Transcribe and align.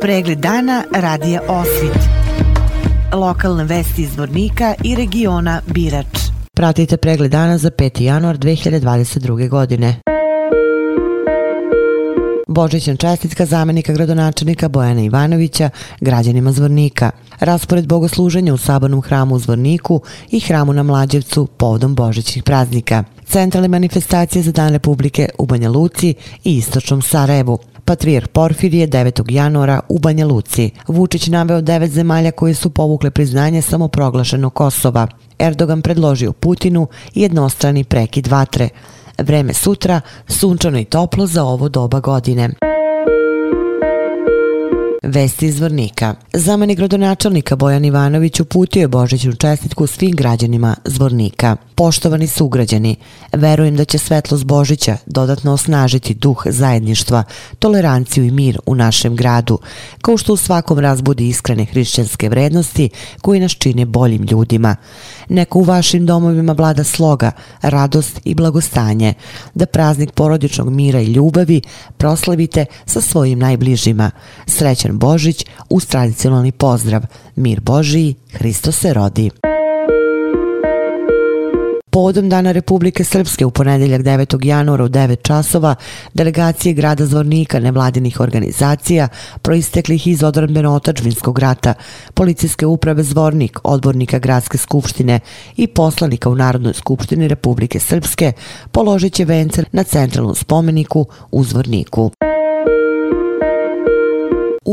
Pregled 0.00 0.38
dana 0.38 0.84
radija 0.94 1.40
Osvit. 1.48 1.98
Lokalne 3.12 3.64
vesti 3.64 4.02
iz 4.02 4.16
Vornika 4.18 4.74
i 4.84 4.94
regiona 4.94 5.60
Birač. 5.66 6.18
Pratite 6.54 6.96
pregled 6.96 7.30
dana 7.30 7.58
za 7.58 7.70
5. 7.70 8.02
januar 8.02 8.38
2022. 8.38 9.48
godine. 9.48 10.00
Božićna 12.48 12.96
čestitka 12.96 13.46
zamenika 13.46 13.92
gradonačelnika 13.92 14.68
Bojana 14.68 15.02
Ivanovića 15.02 15.70
građanima 16.00 16.52
Zvornika. 16.52 17.10
Raspored 17.40 17.86
bogosluženja 17.86 18.54
u 18.54 18.58
Sabornom 18.58 19.02
hramu 19.02 19.34
u 19.34 19.38
Zvorniku 19.38 20.00
i 20.30 20.40
hramu 20.40 20.72
na 20.72 20.82
Mlađevcu 20.82 21.46
povodom 21.46 21.94
Božićnih 21.94 22.44
praznika. 22.44 23.04
Centralne 23.26 23.68
manifestacije 23.68 24.42
za 24.42 24.52
Dan 24.52 24.72
Republike 24.72 25.28
u 25.38 25.46
Banja 25.46 25.70
Luci 25.70 26.14
i 26.44 26.56
Istočnom 26.56 27.02
Sarajevu. 27.02 27.58
Patrijer 27.88 28.26
Porfirije 28.26 28.88
9. 28.88 29.32
januara 29.32 29.80
u 29.88 29.98
Banja 29.98 30.26
Luci. 30.26 30.70
Vučić 30.88 31.26
naveo 31.26 31.60
devet 31.60 31.90
zemalja 31.90 32.30
koje 32.30 32.54
su 32.54 32.70
povukle 32.70 33.10
priznanje 33.10 33.62
samoproglašenog 33.62 34.54
Kosova. 34.54 35.06
Erdogan 35.38 35.82
predložio 35.82 36.32
Putinu 36.32 36.88
jednostrani 37.14 37.84
prekid 37.84 38.26
vatre. 38.26 38.68
Vreme 39.18 39.54
sutra, 39.54 40.00
sunčano 40.26 40.78
i 40.78 40.84
toplo 40.84 41.26
za 41.26 41.44
ovo 41.44 41.68
doba 41.68 42.00
godine. 42.00 42.50
Vesti 45.08 45.46
iz 45.46 45.56
Zvornika. 45.56 46.14
Zamani 46.32 46.74
gradonačelnika 46.74 47.56
Bojan 47.56 47.84
Ivanović 47.84 48.40
uputio 48.40 48.80
je 48.80 48.88
Božićnu 48.88 49.32
čestitku 49.32 49.86
svim 49.86 50.10
građanima 50.10 50.76
Zvornika. 50.84 51.56
Poštovani 51.74 52.26
sugrađani, 52.26 52.96
verujem 53.32 53.76
da 53.76 53.84
će 53.84 53.98
svetlost 53.98 54.44
Božića 54.44 54.96
dodatno 55.06 55.52
osnažiti 55.52 56.14
duh 56.14 56.42
zajedništva, 56.46 57.24
toleranciju 57.58 58.24
i 58.24 58.30
mir 58.30 58.58
u 58.66 58.74
našem 58.74 59.16
gradu, 59.16 59.58
kao 60.02 60.16
što 60.16 60.32
u 60.32 60.36
svakom 60.36 60.78
razbudi 60.78 61.28
iskrene 61.28 61.64
hrišćanske 61.64 62.28
vrednosti 62.28 62.90
koji 63.20 63.40
nas 63.40 63.52
čine 63.52 63.86
boljim 63.86 64.22
ljudima. 64.22 64.76
Neko 65.28 65.58
u 65.58 65.62
vašim 65.62 66.06
domovima 66.06 66.52
vlada 66.52 66.84
sloga, 66.84 67.32
radost 67.62 68.20
i 68.24 68.34
blagostanje, 68.34 69.14
da 69.54 69.66
praznik 69.66 70.10
porodičnog 70.10 70.70
mira 70.70 71.00
i 71.00 71.12
ljubavi 71.12 71.62
proslavite 71.96 72.64
sa 72.86 73.00
svojim 73.00 73.38
najbližima. 73.38 74.10
Srećan 74.46 74.97
Božić 74.98 75.46
uz 75.70 75.86
tradicionalni 75.86 76.52
pozdrav. 76.52 77.02
Mir 77.36 77.60
Božiji, 77.60 78.14
Hristo 78.32 78.72
se 78.72 78.94
rodi. 78.94 79.30
Povodom 81.90 82.28
Dana 82.28 82.52
Republike 82.52 83.04
Srpske 83.04 83.46
u 83.46 83.50
ponedeljak 83.50 84.02
9. 84.02 84.46
januara 84.46 84.84
u 84.84 84.88
9 84.88 85.22
časova 85.22 85.74
delegacije 86.14 86.74
grada 86.74 87.06
Zvornika 87.06 87.60
nevladinih 87.60 88.20
organizacija 88.20 89.08
proisteklih 89.42 90.06
iz 90.06 90.22
odrbeno 90.22 90.74
otačvinskog 90.74 91.38
rata, 91.38 91.74
policijske 92.14 92.66
uprave 92.66 93.02
Zvornik, 93.02 93.58
odbornika 93.64 94.18
Gradske 94.18 94.58
skupštine 94.58 95.20
i 95.56 95.66
poslanika 95.66 96.30
u 96.30 96.34
Narodnoj 96.34 96.74
skupštini 96.74 97.28
Republike 97.28 97.80
Srpske 97.80 98.32
položit 98.72 99.12
će 99.12 99.24
vence 99.24 99.64
na 99.72 99.82
centralnom 99.82 100.34
spomeniku 100.34 101.06
u 101.30 101.44
Zvorniku. 101.44 102.10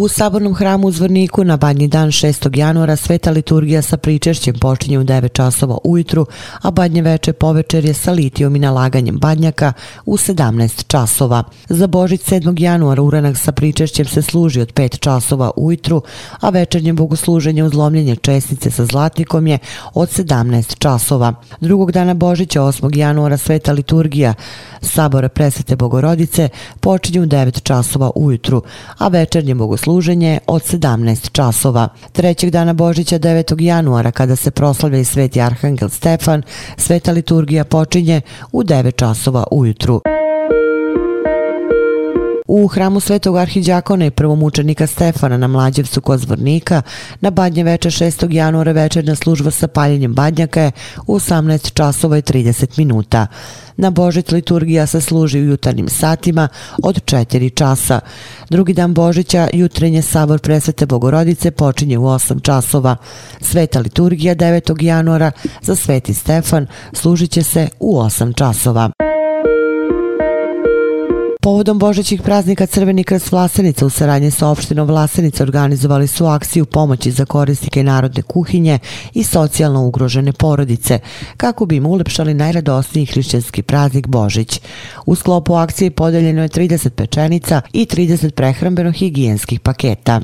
U 0.00 0.08
Sabornom 0.08 0.54
hramu 0.54 0.86
u 0.86 0.90
Zvorniku 0.90 1.44
na 1.44 1.56
badnji 1.56 1.88
dan 1.88 2.08
6. 2.08 2.58
januara 2.58 2.96
sveta 2.96 3.30
liturgija 3.30 3.82
sa 3.82 3.96
pričešćem 3.96 4.54
počinje 4.60 4.98
u 4.98 5.04
9 5.04 5.32
časova 5.32 5.78
ujutru, 5.84 6.26
a 6.62 6.70
badnje 6.70 7.02
veče 7.02 7.32
povečer 7.32 7.84
je 7.84 7.94
sa 7.94 8.12
litijom 8.12 8.56
i 8.56 8.58
nalaganjem 8.58 9.18
badnjaka 9.18 9.72
u 10.06 10.16
17 10.16 10.86
časova. 10.86 11.44
Za 11.68 11.86
Božić 11.86 12.20
7. 12.20 12.60
januara 12.60 13.02
uranak 13.02 13.36
sa 13.36 13.52
pričešćem 13.52 14.06
se 14.06 14.22
služi 14.22 14.60
od 14.60 14.72
5 14.74 14.98
časova 14.98 15.50
ujutru, 15.56 16.02
a 16.40 16.50
večernje 16.50 16.92
bogosluženje 16.92 17.64
uz 17.64 17.74
lomljenje 17.74 18.16
česnice 18.16 18.70
sa 18.70 18.84
zlatnikom 18.84 19.46
je 19.46 19.58
od 19.94 20.08
17 20.08 20.78
časova. 20.78 21.34
Drugog 21.60 21.92
dana 21.92 22.14
Božića 22.14 22.60
8. 22.60 22.96
januara 22.96 23.36
sveta 23.36 23.72
liturgija 23.72 24.34
Sabora 24.82 25.28
Presvete 25.28 25.76
Bogorodice 25.76 26.48
počinje 26.80 27.20
u 27.20 27.26
9 27.26 27.62
časova 27.62 28.10
ujutru, 28.14 28.62
a 28.98 29.08
večernje 29.08 29.54
bogosluženje 29.54 29.87
služenje 29.88 30.38
od 30.46 30.62
17 30.62 31.32
časova. 31.32 31.88
Trećeg 32.12 32.50
dana 32.50 32.72
Božića 32.72 33.18
9. 33.18 33.62
januara 33.62 34.10
kada 34.10 34.36
se 34.36 34.50
proslavlja 34.50 34.98
i 34.98 35.04
sveti 35.04 35.40
Arhangel 35.40 35.88
Stefan, 35.88 36.42
sveta 36.76 37.12
liturgija 37.12 37.64
počinje 37.64 38.20
u 38.52 38.62
9 38.62 38.96
časova 38.96 39.44
ujutru. 39.50 40.00
U 42.50 42.66
hramu 42.66 43.00
Svetog 43.00 43.36
Arhidjakona 43.36 44.06
i 44.06 44.10
prvomučenika 44.10 44.86
Stefana 44.86 45.36
na 45.36 45.46
Mlađevcu 45.46 46.00
kod 46.00 46.20
Zvornika 46.20 46.82
na 47.20 47.30
badnje 47.30 47.64
večer 47.64 47.92
6. 47.92 48.32
januara 48.32 48.72
večernja 48.72 49.14
služba 49.14 49.50
sa 49.50 49.68
paljenjem 49.68 50.14
badnjaka 50.14 50.60
je 50.60 50.72
u 51.06 51.16
18 51.16 51.72
časova 51.72 52.18
i 52.18 52.22
30 52.22 52.78
minuta. 52.78 53.26
Na 53.76 53.90
Božić 53.90 54.30
liturgija 54.30 54.86
se 54.86 55.00
služi 55.00 55.40
u 55.40 55.44
jutarnjim 55.44 55.88
satima 55.88 56.48
od 56.82 57.02
4 57.04 57.54
časa. 57.54 58.00
Drugi 58.50 58.72
dan 58.72 58.94
Božića 58.94 59.48
jutrenje 59.52 60.02
sabor 60.02 60.40
presvete 60.40 60.86
Bogorodice 60.86 61.50
počinje 61.50 61.98
u 61.98 62.04
8 62.04 62.42
časova. 62.42 62.96
Sveta 63.40 63.80
liturgija 63.80 64.34
9. 64.34 64.82
januara 64.82 65.32
za 65.62 65.76
Sveti 65.76 66.14
Stefan 66.14 66.66
služit 66.92 67.30
će 67.30 67.42
se 67.42 67.68
u 67.80 68.00
8 68.00 68.34
časova. 68.34 68.90
Povodom 71.48 71.78
Božićih 71.78 72.22
praznika 72.22 72.66
Crveni 72.66 73.04
krst 73.04 73.32
Vlasenica 73.32 73.86
u 73.86 73.90
saradnje 73.90 74.30
sa 74.30 74.48
opštinom 74.48 74.86
Vlasenica 74.88 75.42
organizovali 75.42 76.06
su 76.06 76.26
akciju 76.26 76.66
pomoći 76.66 77.10
za 77.10 77.24
korisnike 77.24 77.84
narodne 77.84 78.22
kuhinje 78.22 78.78
i 79.14 79.24
socijalno 79.24 79.86
ugrožene 79.86 80.32
porodice, 80.32 80.98
kako 81.36 81.66
bi 81.66 81.76
im 81.76 81.86
ulepšali 81.86 82.34
najradosniji 82.34 83.06
hrišćanski 83.06 83.62
praznik 83.62 84.06
Božić. 84.06 84.60
U 85.06 85.14
sklopu 85.14 85.54
akcije 85.54 85.90
podeljeno 85.90 86.42
je 86.42 86.48
30 86.48 86.90
pečenica 86.90 87.60
i 87.72 87.86
30 87.86 88.30
prehrambeno-higijenskih 88.30 89.58
paketa. 89.58 90.20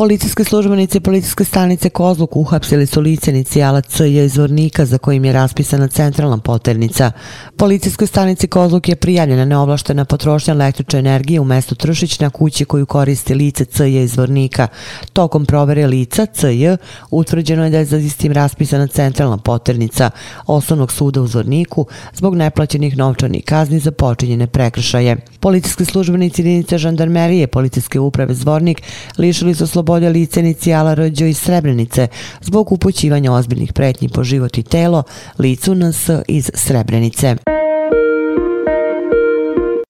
Policijske 0.00 0.44
službenice 0.44 0.98
i 0.98 1.00
policijske 1.00 1.44
stanice 1.44 1.90
Kozluk 1.90 2.36
uhapsili 2.36 2.86
su 2.86 3.00
lice 3.00 3.30
inicijala 3.30 3.80
C.J. 3.80 4.24
izvornika 4.24 4.84
za 4.86 4.98
kojim 4.98 5.24
je 5.24 5.32
raspisana 5.32 5.88
centralna 5.88 6.38
poternica. 6.38 7.12
Policijskoj 7.56 8.06
stanici 8.06 8.46
Kozluk 8.48 8.88
je 8.88 8.96
prijavljena 8.96 9.44
neovlaštena 9.44 10.04
potrošnja 10.04 10.54
električne 10.54 10.98
energije 10.98 11.40
u 11.40 11.44
mestu 11.44 11.74
Tršić 11.74 12.20
na 12.20 12.30
kući 12.30 12.64
koju 12.64 12.86
koristi 12.86 13.34
lice 13.34 13.64
C.J. 13.64 14.04
izvornika. 14.04 14.68
Tokom 15.12 15.46
provere 15.46 15.86
lica 15.86 16.26
C.J. 16.26 16.76
utvrđeno 17.10 17.64
je 17.64 17.70
da 17.70 17.78
je 17.78 17.84
za 17.84 17.96
istim 17.96 18.32
raspisana 18.32 18.86
centralna 18.86 19.36
poternica 19.36 20.10
osnovnog 20.46 20.92
suda 20.92 21.22
u 21.22 21.26
Zvorniku 21.26 21.86
zbog 22.14 22.34
neplaćenih 22.34 22.96
novčanih 22.96 23.44
kazni 23.44 23.78
za 23.78 23.90
počinjene 23.90 24.46
prekršaje. 24.46 25.16
Policijski 25.40 25.84
službenici 25.84 26.42
jedinice 26.42 26.78
žandarmerije 26.78 27.46
policijske 27.46 28.00
uprave 28.00 28.34
Zvornik 28.34 28.82
lišili 29.18 29.54
su 29.54 29.66
slobodnosti 29.66 29.89
slobode 29.90 30.08
lice 30.08 30.40
inicijala 30.40 30.94
rođo 30.94 31.24
iz 31.24 31.38
Srebrenice 31.38 32.08
zbog 32.40 32.72
upućivanja 32.72 33.32
ozbiljnih 33.32 33.72
pretnji 33.72 34.08
po 34.08 34.24
život 34.24 34.58
i 34.58 34.62
telo 34.62 35.02
licu 35.38 35.74
NS 35.74 36.08
iz 36.28 36.50
Srebrenice. 36.54 37.36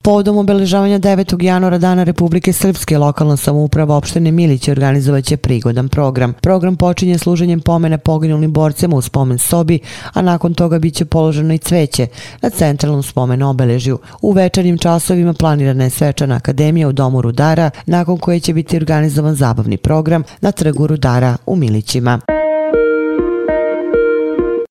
Povodom 0.03 0.39
obeležavanja 0.39 0.99
9. 0.99 1.43
januara 1.43 1.79
Dana 1.79 2.05
Republike 2.05 2.53
Srpske, 2.53 2.99
lokalna 2.99 3.37
samouprava 3.37 3.97
opštine 3.97 4.31
Milić 4.33 4.69
organizovat 4.69 5.25
će 5.25 5.37
prigodan 5.37 5.89
program. 5.89 6.33
Program 6.33 6.77
počinje 6.77 7.19
služenjem 7.19 7.61
pomene 7.61 7.99
poginulim 7.99 8.53
borcema 8.53 8.97
u 8.97 9.03
spomen 9.03 9.39
sobi, 9.39 9.79
a 10.13 10.23
nakon 10.23 10.55
toga 10.55 10.79
bit 10.79 10.95
će 10.95 11.05
položeno 11.05 11.55
i 11.55 11.59
cveće 11.59 12.07
na 12.43 12.51
centralnom 12.51 13.03
spomen 13.03 13.43
obeležju. 13.43 13.99
U 14.23 14.33
večernjim 14.33 14.79
časovima 14.79 15.33
planirana 15.33 15.85
je 15.85 15.91
svečana 15.91 16.37
akademija 16.37 16.89
u 16.89 16.93
Domu 16.93 17.23
Rudara, 17.23 17.71
nakon 17.87 18.19
koje 18.19 18.41
će 18.41 18.55
biti 18.55 18.77
organizovan 18.77 19.35
zabavni 19.35 19.77
program 19.77 20.23
na 20.41 20.53
trgu 20.53 20.87
Rudara 20.87 21.37
u 21.47 21.57
Milićima. 21.57 22.40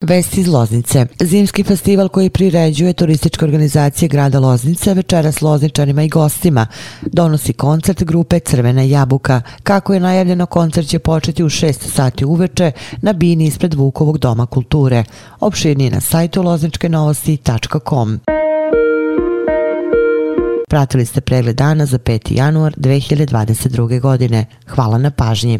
Vesti 0.03 0.41
iz 0.41 0.47
Loznice. 0.47 1.05
Zimski 1.19 1.63
festival 1.63 2.09
koji 2.09 2.29
priređuje 2.29 2.93
turistička 2.93 3.45
organizacija 3.45 4.09
grada 4.09 4.39
Loznice 4.39 4.93
večera 4.93 5.31
s 5.31 5.41
lozničanima 5.41 6.03
i 6.03 6.07
gostima 6.07 6.67
donosi 7.01 7.53
koncert 7.53 8.03
grupe 8.03 8.39
Crvena 8.39 8.81
jabuka. 8.81 9.41
Kako 9.63 9.93
je 9.93 9.99
najavljeno, 9.99 10.45
koncert 10.45 10.87
će 10.87 10.99
početi 10.99 11.43
u 11.43 11.49
6 11.49 11.73
sati 11.73 12.25
uveče 12.25 12.71
na 13.01 13.13
bini 13.13 13.45
ispred 13.45 13.73
Vukovog 13.73 14.17
doma 14.17 14.45
kulture. 14.45 15.03
Opširnije 15.39 15.91
na 15.91 16.01
sajtu 16.01 16.41
lozničkenovosti.com. 16.41 18.19
Pratili 20.69 21.05
ste 21.05 21.21
pregled 21.21 21.55
dana 21.55 21.85
za 21.85 21.97
5. 21.97 22.37
januar 22.37 22.73
2022. 22.77 23.99
godine. 23.99 24.45
Hvala 24.67 24.97
na 24.97 25.11
pažnji. 25.11 25.59